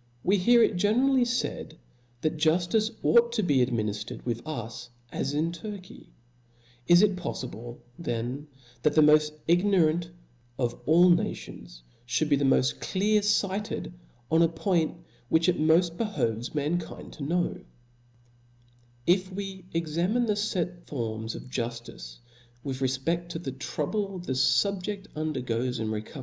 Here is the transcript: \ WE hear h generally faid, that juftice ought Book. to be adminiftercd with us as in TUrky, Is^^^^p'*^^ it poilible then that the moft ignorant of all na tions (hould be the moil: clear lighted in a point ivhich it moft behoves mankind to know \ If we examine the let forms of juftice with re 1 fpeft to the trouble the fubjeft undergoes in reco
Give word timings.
\ 0.00 0.24
WE 0.24 0.38
hear 0.38 0.62
h 0.62 0.74
generally 0.76 1.26
faid, 1.26 1.76
that 2.22 2.38
juftice 2.38 2.90
ought 3.02 3.14
Book. 3.26 3.32
to 3.32 3.42
be 3.42 3.58
adminiftercd 3.58 4.24
with 4.24 4.40
us 4.46 4.88
as 5.12 5.34
in 5.34 5.52
TUrky, 5.52 6.06
Is^^^^p'*^^ 6.88 7.02
it 7.02 7.16
poilible 7.16 7.76
then 7.98 8.46
that 8.82 8.94
the 8.94 9.02
moft 9.02 9.32
ignorant 9.46 10.10
of 10.58 10.80
all 10.86 11.10
na 11.10 11.34
tions 11.34 11.82
(hould 12.18 12.30
be 12.30 12.36
the 12.36 12.46
moil: 12.46 12.62
clear 12.80 13.20
lighted 13.42 13.92
in 14.32 14.40
a 14.40 14.48
point 14.48 14.96
ivhich 15.30 15.48
it 15.50 15.58
moft 15.58 15.98
behoves 15.98 16.54
mankind 16.54 17.12
to 17.12 17.22
know 17.22 17.60
\ 18.30 18.34
If 19.06 19.30
we 19.30 19.66
examine 19.74 20.24
the 20.24 20.48
let 20.54 20.86
forms 20.86 21.34
of 21.34 21.42
juftice 21.42 22.20
with 22.64 22.80
re 22.80 22.88
1 22.88 23.00
fpeft 23.04 23.28
to 23.28 23.38
the 23.38 23.52
trouble 23.52 24.18
the 24.18 24.32
fubjeft 24.32 25.08
undergoes 25.14 25.78
in 25.78 25.88
reco 25.88 26.16